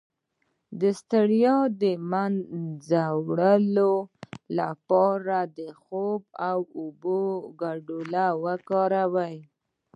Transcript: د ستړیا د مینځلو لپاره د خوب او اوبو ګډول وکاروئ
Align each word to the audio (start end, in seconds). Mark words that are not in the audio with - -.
د 0.79 0.81
ستړیا 0.99 1.57
د 1.81 1.83
مینځلو 2.11 3.93
لپاره 4.59 5.37
د 5.57 5.59
خوب 5.81 6.21
او 6.49 6.59
اوبو 6.81 7.21
ګډول 7.61 8.13
وکاروئ 8.45 9.35